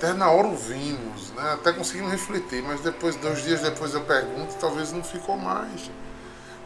até 0.00 0.14
na 0.14 0.30
hora 0.30 0.48
ouvimos, 0.48 1.30
né? 1.32 1.52
até 1.52 1.74
conseguimos 1.74 2.10
refletir, 2.10 2.62
mas 2.62 2.80
depois, 2.80 3.16
dois 3.16 3.44
dias 3.44 3.60
depois 3.60 3.92
eu 3.92 4.00
pergunto, 4.00 4.54
talvez 4.58 4.92
não 4.92 5.04
ficou 5.04 5.36
mais. 5.36 5.90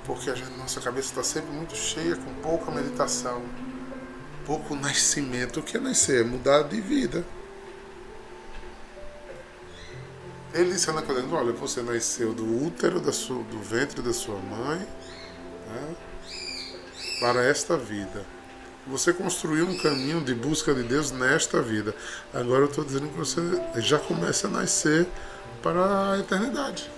Porque 0.05 0.31
a 0.31 0.37
nossa 0.57 0.81
cabeça 0.81 1.09
está 1.09 1.25
sempre 1.25 1.51
muito 1.51 1.75
cheia, 1.75 2.15
com 2.15 2.33
pouca 2.35 2.71
meditação, 2.71 3.43
pouco 4.47 4.75
nascimento. 4.75 5.61
O 5.61 5.63
que 5.63 5.77
é 5.77 5.81
nascer? 5.81 6.21
É 6.21 6.25
mudar 6.25 6.63
de 6.63 6.81
vida. 6.81 7.25
Ele 10.53 10.73
disse 10.73 10.89
a 10.89 10.93
Nicodemo, 10.93 11.35
olha, 11.35 11.53
você 11.53 11.83
nasceu 11.83 12.33
do 12.33 12.65
útero 12.65 13.01
da 13.01 13.13
sua, 13.13 13.43
do 13.43 13.59
ventre 13.59 14.01
da 14.01 14.13
sua 14.13 14.39
mãe 14.39 14.79
né, 14.79 15.95
para 17.19 17.45
esta 17.45 17.77
vida. 17.77 18.25
Você 18.87 19.13
construiu 19.13 19.67
um 19.67 19.77
caminho 19.79 20.21
de 20.23 20.35
busca 20.35 20.73
de 20.73 20.83
Deus 20.85 21.11
nesta 21.11 21.61
vida. 21.61 21.95
Agora 22.33 22.65
eu 22.65 22.69
estou 22.69 22.85
dizendo 22.85 23.09
que 23.09 23.17
você 23.17 23.41
já 23.77 23.99
começa 23.99 24.47
a 24.47 24.51
nascer 24.51 25.09
para 25.63 26.13
a 26.13 26.19
eternidade 26.19 26.89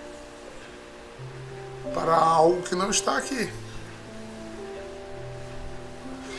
para 1.97 2.15
algo 2.15 2.61
que 2.61 2.75
não 2.75 2.91
está 2.91 3.17
aqui. 3.17 3.49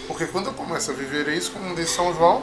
Porque 0.09 0.27
quando 0.27 0.47
eu 0.47 0.55
começo 0.55 0.91
a 0.91 0.95
viver 0.95 1.29
isso, 1.29 1.53
como 1.53 1.75
diz 1.77 1.91
São 1.91 2.15
João, 2.15 2.43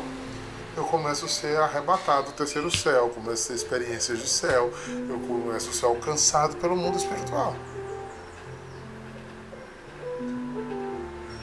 eu 0.78 0.84
começo 0.84 1.26
a 1.26 1.28
ser 1.28 1.58
arrebatado 1.58 2.28
do 2.28 2.32
terceiro 2.34 2.70
céu, 2.70 3.10
começo 3.10 3.46
a 3.46 3.48
ter 3.48 3.54
experiências 3.56 4.20
de 4.20 4.30
céu, 4.30 4.72
eu 4.88 5.20
começo 5.28 5.72
a 5.72 5.74
ser 5.74 5.86
alcançado 5.86 6.58
pelo 6.58 6.76
mundo 6.76 6.96
espiritual. 6.96 7.56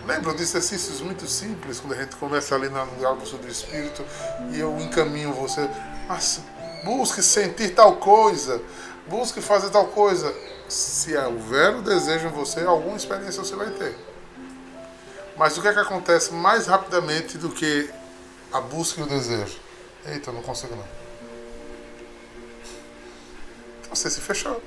Lembram 0.07 0.35
de 0.37 0.43
exercícios 0.43 1.01
muito 1.01 1.27
simples, 1.27 1.81
quando 1.81 1.95
a 1.95 1.97
gente 1.97 2.15
começa 2.15 2.55
ali 2.55 2.69
no 2.69 2.87
diálogo 2.99 3.25
do 3.25 3.49
Espírito 3.49 4.05
e 4.53 4.61
eu 4.61 4.79
encaminho 4.79 5.33
você, 5.33 5.69
mas 6.09 6.41
busque 6.85 7.21
sentir 7.21 7.71
tal 7.71 7.97
coisa, 7.97 8.63
busque 9.09 9.41
fazer 9.41 9.71
tal 9.71 9.87
coisa. 9.89 10.33
Se 10.69 11.17
houver 11.17 11.75
o 11.75 11.83
desejo 11.83 12.29
em 12.29 12.31
você, 12.31 12.61
alguma 12.61 12.97
experiência 12.97 13.43
você 13.43 13.57
vai 13.57 13.71
ter. 13.71 14.12
Mas 15.37 15.57
o 15.57 15.63
que 15.63 15.69
é 15.69 15.73
que 15.73 15.79
acontece 15.79 16.33
mais 16.33 16.67
rapidamente 16.67 17.39
do 17.39 17.51
que 17.51 17.91
a 18.53 18.61
busca 18.61 19.01
e 19.01 19.05
o 19.05 19.07
desejo? 19.07 19.59
Eita, 20.05 20.31
não 20.33 20.43
consigo 20.43 20.75
não. 20.77 20.85
Então 23.81 23.95
você 23.95 24.11
se 24.11 24.21
fechou. 24.21 24.63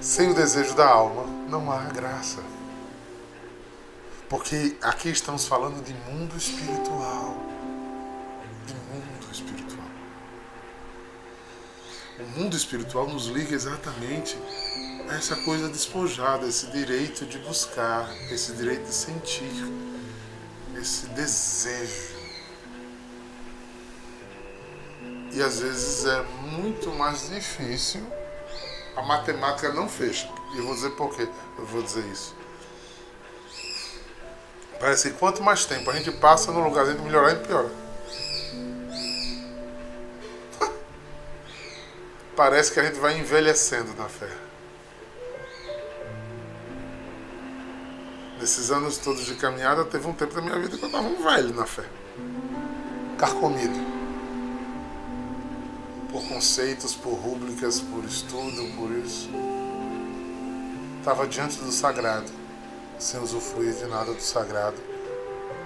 Sem 0.00 0.30
o 0.30 0.34
desejo 0.34 0.74
da 0.74 0.86
alma, 0.86 1.24
não 1.48 1.72
há 1.72 1.84
graça. 1.84 2.42
Porque 4.28 4.76
aqui 4.82 5.08
estamos 5.08 5.46
falando 5.46 5.82
de 5.82 5.94
mundo 5.94 6.36
espiritual. 6.36 7.36
De 8.66 8.74
mundo 8.74 9.32
espiritual. 9.32 9.86
O 12.20 12.38
mundo 12.38 12.56
espiritual 12.56 13.08
nos 13.08 13.26
liga 13.26 13.54
exatamente 13.54 14.36
essa 15.10 15.36
coisa 15.36 15.68
despojada, 15.68 16.46
esse 16.46 16.66
direito 16.68 17.26
de 17.26 17.38
buscar, 17.38 18.08
esse 18.30 18.52
direito 18.52 18.84
de 18.84 18.94
sentir, 18.94 19.72
esse 20.80 21.06
desejo. 21.08 22.14
E 25.32 25.42
às 25.42 25.60
vezes 25.60 26.04
é 26.06 26.22
muito 26.22 26.90
mais 26.92 27.28
difícil 27.28 28.06
a 28.96 29.02
matemática 29.02 29.72
não 29.72 29.88
fecha. 29.88 30.28
E 30.54 30.58
eu 30.58 30.64
vou 30.64 30.74
dizer 30.74 30.90
por 30.90 31.14
quê 31.14 31.28
eu 31.58 31.66
vou 31.66 31.82
dizer 31.82 32.04
isso. 32.06 32.34
Parece 34.78 35.10
que 35.10 35.18
quanto 35.18 35.42
mais 35.42 35.64
tempo 35.64 35.90
a 35.90 35.94
gente 35.94 36.12
passa 36.12 36.52
no 36.52 36.62
lugar 36.62 36.86
de 36.86 37.00
melhorar, 37.00 37.28
a 37.28 37.30
gente 37.34 37.46
piora. 37.46 37.70
Parece 42.36 42.72
que 42.72 42.80
a 42.80 42.84
gente 42.84 42.98
vai 42.98 43.18
envelhecendo 43.18 43.94
na 43.94 44.08
fé. 44.08 44.28
Nesses 48.44 48.70
anos 48.70 48.98
todos 48.98 49.24
de 49.24 49.36
caminhada, 49.36 49.86
teve 49.86 50.06
um 50.06 50.12
tempo 50.12 50.34
da 50.34 50.42
minha 50.42 50.58
vida 50.58 50.76
que 50.76 50.84
eu 50.84 50.88
estava 50.88 51.08
um 51.08 51.22
velho 51.22 51.54
na 51.54 51.64
fé. 51.64 51.86
Carcomido 53.16 53.72
por 56.12 56.22
conceitos, 56.28 56.94
por 56.94 57.14
rúbricas, 57.14 57.80
por 57.80 58.04
estudo, 58.04 58.70
por 58.76 58.90
isso. 58.90 59.30
Estava 60.98 61.26
diante 61.26 61.56
do 61.56 61.72
sagrado, 61.72 62.30
sem 62.98 63.18
usufruir 63.18 63.72
de 63.76 63.86
nada 63.86 64.12
do 64.12 64.20
sagrado, 64.20 64.76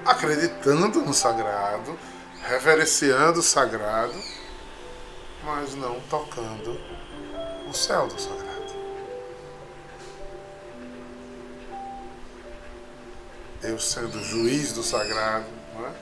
acreditando 0.04 1.00
no 1.00 1.12
sagrado, 1.12 1.98
reverenciando 2.44 3.40
o 3.40 3.42
sagrado, 3.42 4.14
mas 5.42 5.74
não 5.74 5.98
tocando 6.02 6.80
o 7.68 7.74
céu 7.74 8.06
do 8.06 8.20
sagrado. 8.20 8.37
Eu 13.62 13.78
sendo 13.78 14.22
juiz 14.22 14.72
do 14.72 14.82
sagrado, 14.82 15.46
não 15.74 15.86
é? 15.86 15.92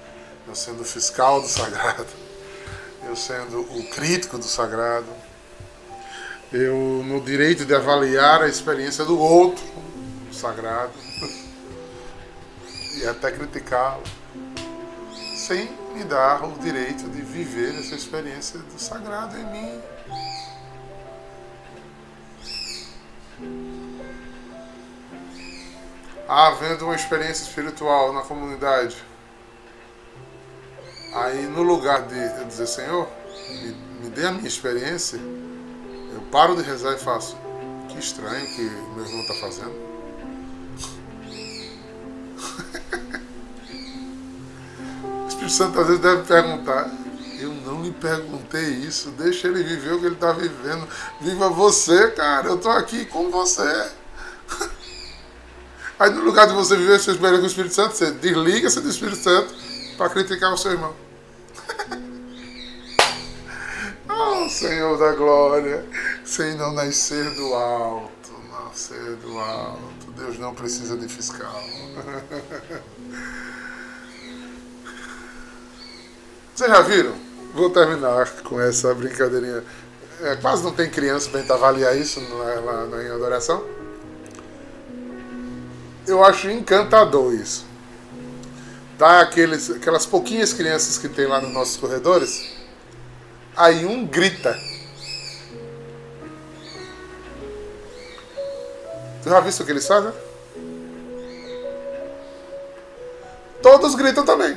eu 0.47 0.55
sendo 0.55 0.85
fiscal 0.85 1.40
do 1.40 1.49
sagrado 1.49 2.07
eu 3.07 3.16
sendo 3.16 3.61
o 3.61 3.88
crítico 3.90 4.37
do 4.37 4.45
sagrado, 4.45 5.07
eu 6.53 7.03
no 7.05 7.21
direito 7.21 7.64
de 7.64 7.75
avaliar 7.75 8.42
a 8.42 8.49
experiência 8.49 9.05
do 9.05 9.19
outro, 9.19 9.64
do 10.29 10.35
sagrado, 10.35 10.92
e 12.97 13.07
até 13.07 13.31
criticá-lo, 13.31 14.03
sem 15.37 15.71
me 15.95 16.05
dar 16.05 16.45
o 16.45 16.59
direito 16.59 17.09
de 17.09 17.23
viver 17.23 17.79
essa 17.79 17.95
experiência 17.95 18.59
do 18.59 18.79
sagrado 18.79 19.37
em 19.38 19.45
mim. 19.51 19.81
Havendo 26.29 26.87
uma 26.87 26.97
experiência 26.97 27.45
espiritual 27.45 28.12
na 28.12 28.23
comunidade, 28.23 28.97
aí 31.15 31.47
no 31.47 31.62
lugar 31.62 32.03
de 32.03 32.45
dizer, 32.45 32.67
Senhor, 32.67 33.09
me, 33.49 33.77
me 34.03 34.11
dê 34.11 34.27
a 34.27 34.33
minha 34.33 34.49
experiência, 34.49 35.21
eu 36.12 36.21
paro 36.33 36.57
de 36.57 36.62
rezar 36.62 36.95
e 36.95 36.99
faço, 36.99 37.37
que 37.89 37.99
estranho 37.99 38.45
que 38.55 38.62
meu 38.62 39.05
irmão 39.05 39.21
está 39.23 39.35
fazendo. 39.35 39.77
O 45.25 45.29
Espírito 45.29 45.53
Santo 45.53 45.79
às 45.79 45.87
vezes 45.87 46.03
deve 46.03 46.23
perguntar, 46.23 46.91
eu 47.39 47.53
não 47.53 47.83
lhe 47.83 47.93
perguntei 47.93 48.69
isso, 48.69 49.11
deixa 49.11 49.47
ele 49.47 49.62
viver 49.62 49.93
o 49.93 50.01
que 50.01 50.07
ele 50.07 50.15
está 50.15 50.33
vivendo. 50.33 50.89
Viva 51.21 51.51
você, 51.51 52.11
cara, 52.11 52.49
eu 52.49 52.57
estou 52.57 52.73
aqui 52.73 53.05
com 53.05 53.31
você. 53.31 53.91
Aí 55.99 56.11
no 56.11 56.23
lugar 56.23 56.47
de 56.47 56.53
você 56.53 56.77
viver 56.77 57.01
sua 57.01 57.15
experiência 57.15 57.39
com 57.39 57.45
o 57.45 57.49
Espírito 57.49 57.75
Santo, 57.75 57.97
você 57.97 58.11
desliga-se 58.11 58.79
do 58.81 58.91
Espírito 58.91 59.17
Santo 59.17 59.55
para 59.97 60.11
criticar 60.11 60.53
o 60.53 60.59
seu 60.59 60.73
irmão. 60.73 60.95
oh, 64.11 64.47
Senhor 64.51 64.99
da 64.99 65.13
glória, 65.13 65.87
sem 66.23 66.55
não 66.55 66.73
nascer 66.73 67.35
do 67.35 67.55
alto, 67.55 68.31
nascer 68.51 69.17
do 69.17 69.39
alto. 69.39 70.13
Deus 70.19 70.39
não 70.39 70.55
precisa 70.55 70.99
de 70.99 71.09
fiscal. 71.09 71.65
Vocês 76.55 76.71
já 76.71 76.83
viram? 76.83 77.15
Vou 77.55 77.71
terminar 77.71 78.29
com 78.43 78.61
essa 78.61 78.95
brincadeirinha. 78.95 79.65
É, 80.21 80.37
quase 80.37 80.63
não 80.63 80.73
tem 80.73 80.91
criança 80.91 81.31
para 81.31 81.55
avaliar 81.55 81.97
isso 81.97 82.21
lá, 82.21 82.85
lá 82.87 83.03
em 83.03 83.11
adoração. 83.11 83.86
Eu 86.07 86.25
acho 86.25 86.51
encantador 86.51 87.35
isso. 87.35 87.66
Tá 88.99 89.21
aqueles, 89.21 89.71
aquelas 89.71 90.07
pouquinhas 90.07 90.53
crianças 90.53 90.97
que 90.99 91.09
tem 91.09 91.27
lá 91.27 91.40
nos 91.40 91.53
nossos 91.53 91.77
corredores. 91.77 92.55
Aí 93.57 93.85
um 93.85 94.07
grita. 94.07 94.59
Você 99.21 99.31
já 99.31 99.40
viu 99.40 99.53
o 99.53 99.64
que 99.64 99.71
eles 99.73 99.87
fazem? 99.87 100.12
Todos 103.61 103.95
gritam 103.95 104.25
também 104.25 104.57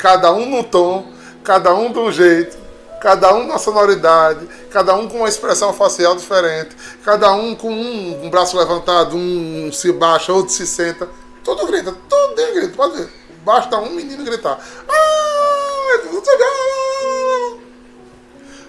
cada 0.00 0.32
um 0.32 0.46
no 0.46 0.64
tom, 0.64 1.12
cada 1.44 1.74
um 1.74 1.92
de 1.92 1.98
um 1.98 2.10
jeito, 2.10 2.56
cada 3.00 3.34
um 3.34 3.46
na 3.46 3.58
sonoridade, 3.58 4.46
cada 4.70 4.94
um 4.94 5.08
com 5.08 5.18
uma 5.18 5.28
expressão 5.28 5.72
facial 5.72 6.14
diferente, 6.14 6.76
cada 7.02 7.32
um 7.32 7.56
com 7.56 7.72
um, 7.72 8.26
um 8.26 8.30
braço 8.30 8.56
levantado, 8.56 9.16
um 9.16 9.72
se 9.72 9.90
baixa, 9.92 10.32
outro 10.32 10.52
se 10.52 10.66
senta. 10.66 11.08
Tudo 11.42 11.66
grita, 11.66 11.96
tudo 12.08 12.52
grita, 12.52 12.76
pode 12.76 12.98
ver. 12.98 13.10
Basta 13.44 13.78
um 13.78 13.90
menino 13.90 14.22
gritar. 14.22 14.60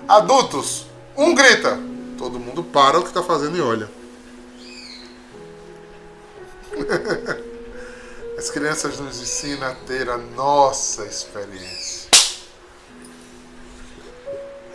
Adultos, 0.07 0.85
um 1.17 1.35
grita. 1.35 1.77
Todo 2.17 2.39
mundo 2.39 2.63
para 2.63 2.99
o 2.99 3.01
que 3.01 3.09
está 3.09 3.21
fazendo 3.21 3.57
e 3.57 3.61
olha. 3.61 3.89
As 8.37 8.49
crianças 8.49 8.99
nos 8.99 9.21
ensinam 9.21 9.67
a 9.67 9.75
ter 9.75 10.09
a 10.09 10.17
nossa 10.17 11.03
experiência. 11.05 12.09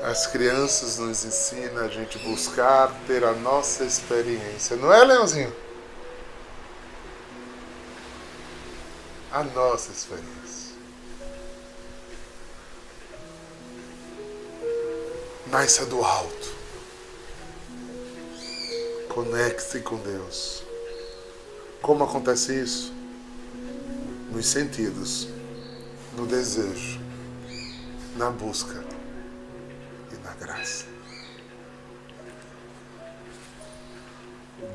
As 0.06 0.24
crianças 0.28 0.98
nos 0.98 1.24
ensinam 1.24 1.84
a 1.84 1.88
gente 1.88 2.16
buscar 2.18 2.94
ter 3.08 3.24
a 3.24 3.32
nossa 3.32 3.84
experiência. 3.84 4.76
Não 4.76 4.92
é, 4.92 5.04
Leãozinho? 5.04 5.52
A 9.32 9.42
nossa 9.42 9.90
experiência. 9.90 10.76
Nasça 15.48 15.84
do 15.86 16.02
alto. 16.04 16.54
Conecte-se 19.08 19.80
com 19.80 19.96
Deus. 19.96 20.62
Como 21.82 22.04
acontece 22.04 22.54
isso? 22.54 22.96
nos 24.36 24.48
sentidos, 24.48 25.28
no 26.14 26.26
desejo, 26.26 27.00
na 28.16 28.30
busca 28.30 28.85
graça. 30.46 30.84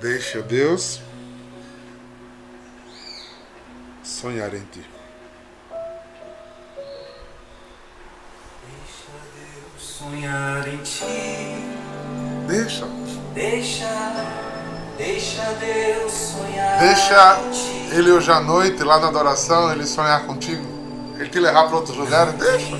Deixa 0.02 0.42
Deus 0.42 1.00
sonhar 4.04 4.54
em 4.54 4.66
ti. 4.66 4.84
Deixa 8.68 9.12
Deus 9.38 9.82
sonhar 9.82 10.68
em 10.68 10.78
ti. 10.78 11.06
Deixa. 12.48 12.86
Deixa. 13.34 14.42
Deixa 14.98 15.44
Deus 15.54 16.12
sonhar. 16.12 16.80
Deixa 16.80 17.40
Ele 17.96 18.12
hoje 18.12 18.32
à 18.32 18.42
noite, 18.42 18.84
lá 18.84 19.00
na 19.00 19.08
adoração, 19.08 19.72
Ele 19.72 19.86
sonhar 19.86 20.26
contigo. 20.26 20.66
Ele 21.18 21.30
te 21.30 21.40
levar 21.40 21.68
para 21.68 21.76
outros 21.78 21.96
lugares. 21.96 22.34
Deixa. 22.34 22.76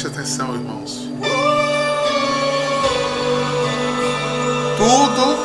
Preste 0.00 0.16
atenção, 0.16 0.54
irmãos. 0.54 1.08
Tudo 4.76 5.36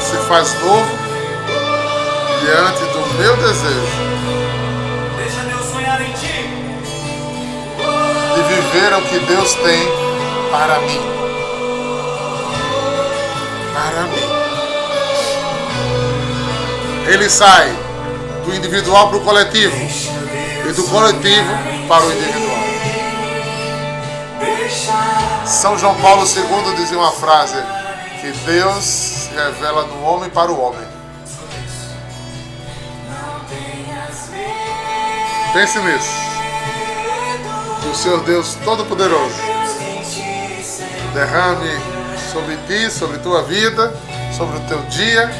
se 0.00 0.16
faz 0.26 0.54
novo 0.62 0.98
diante 2.40 2.80
do 2.90 3.00
meu 3.18 3.36
desejo 3.36 4.12
viver 8.48 8.94
o 8.94 9.02
que 9.02 9.18
Deus 9.26 9.52
tem 9.56 9.86
para 10.50 10.80
mim. 10.80 11.00
Para 13.74 14.02
mim. 14.04 14.26
Ele 17.12 17.28
sai 17.28 17.70
do 18.46 18.54
individual 18.54 19.10
para 19.10 19.18
o 19.18 19.20
coletivo 19.20 19.76
e 20.66 20.72
do 20.72 20.82
coletivo 20.84 21.50
para 21.86 22.06
o 22.06 22.10
individual. 22.10 22.51
São 25.46 25.78
João 25.78 25.94
Paulo 25.96 26.24
II 26.24 26.76
dizia 26.76 26.98
uma 26.98 27.12
frase 27.12 27.56
que 28.20 28.30
Deus 28.46 28.84
se 28.84 29.34
revela 29.34 29.86
no 29.86 30.02
homem 30.02 30.30
para 30.30 30.50
o 30.50 30.60
homem. 30.60 30.86
Pense 35.52 35.78
nisso 35.78 36.32
o 37.92 37.94
Senhor 37.94 38.20
Deus 38.24 38.56
Todo-Poderoso 38.64 39.36
derrame 41.12 41.78
sobre 42.32 42.56
ti, 42.66 42.90
sobre 42.90 43.18
tua 43.18 43.42
vida, 43.42 43.92
sobre 44.34 44.56
o 44.56 44.60
teu 44.60 44.80
dia, 44.84 45.30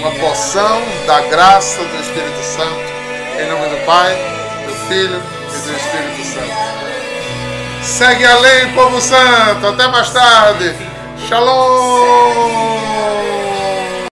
uma 0.00 0.10
porção 0.20 0.82
da 1.06 1.22
graça 1.22 1.78
do 1.78 1.96
Espírito 1.98 2.42
Santo. 2.42 2.96
Em 3.40 3.48
nome 3.48 3.74
do 3.74 3.86
Pai, 3.86 4.14
do 4.66 4.74
Filho 4.86 5.16
e 5.18 5.58
do 5.66 5.76
Espírito 5.76 6.34
Santo. 6.34 6.85
Segue 7.86 8.26
além, 8.26 8.72
povo 8.74 9.00
santo. 9.00 9.68
Até 9.68 9.86
mais 9.86 10.10
tarde. 10.10 10.74
Shalom. 11.28 13.35